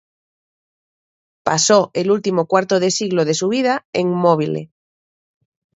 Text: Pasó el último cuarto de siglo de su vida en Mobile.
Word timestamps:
Pasó 1.43 1.91
el 1.93 2.09
último 2.09 2.47
cuarto 2.47 2.79
de 2.79 2.89
siglo 2.89 3.23
de 3.23 3.35
su 3.35 3.49
vida 3.49 3.85
en 3.93 4.09
Mobile. 4.09 4.71